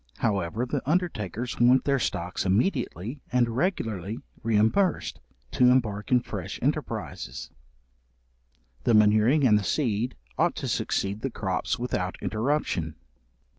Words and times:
However, 0.17 0.65
the 0.65 0.81
undertakers 0.89 1.59
want 1.59 1.83
their 1.83 1.99
stocks 1.99 2.43
immediately 2.43 3.21
and 3.31 3.55
regularly 3.55 4.17
reimbursed, 4.41 5.19
to 5.51 5.69
embark 5.69 6.11
in 6.11 6.21
fresh 6.21 6.57
enterprises: 6.59 7.51
the 8.83 8.95
manuring 8.95 9.45
and 9.45 9.59
the 9.59 9.63
seed 9.63 10.15
ought 10.39 10.55
to 10.55 10.67
succeed 10.67 11.21
the 11.21 11.29
crops 11.29 11.77
without 11.77 12.17
interruption. 12.19 12.95